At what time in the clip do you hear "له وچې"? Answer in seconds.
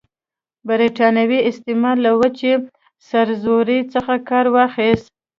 2.05-2.51